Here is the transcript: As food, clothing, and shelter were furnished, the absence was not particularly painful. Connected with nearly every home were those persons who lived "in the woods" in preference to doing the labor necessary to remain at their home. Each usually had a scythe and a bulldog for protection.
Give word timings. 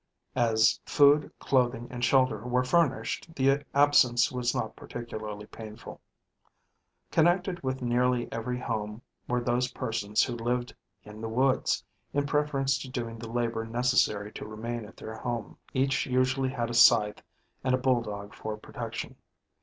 As 0.35 0.79
food, 0.83 1.31
clothing, 1.37 1.87
and 1.91 2.03
shelter 2.03 2.39
were 2.39 2.63
furnished, 2.63 3.35
the 3.35 3.63
absence 3.75 4.31
was 4.31 4.55
not 4.55 4.75
particularly 4.75 5.45
painful. 5.45 6.01
Connected 7.11 7.61
with 7.61 7.83
nearly 7.83 8.27
every 8.31 8.57
home 8.57 9.03
were 9.27 9.41
those 9.41 9.71
persons 9.73 10.23
who 10.23 10.33
lived 10.33 10.73
"in 11.03 11.21
the 11.21 11.29
woods" 11.29 11.83
in 12.13 12.25
preference 12.25 12.79
to 12.79 12.89
doing 12.89 13.19
the 13.19 13.29
labor 13.29 13.63
necessary 13.63 14.31
to 14.31 14.47
remain 14.47 14.85
at 14.85 14.97
their 14.97 15.17
home. 15.19 15.59
Each 15.71 16.07
usually 16.07 16.49
had 16.49 16.71
a 16.71 16.73
scythe 16.73 17.21
and 17.63 17.75
a 17.75 17.77
bulldog 17.77 18.33
for 18.33 18.57
protection. 18.57 19.17